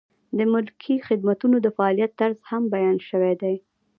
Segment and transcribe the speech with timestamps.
[0.37, 3.55] د ملکي خدمتونو د فعالیت طرز هم بیان شوی دی.